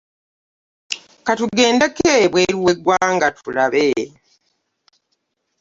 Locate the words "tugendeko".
1.39-2.03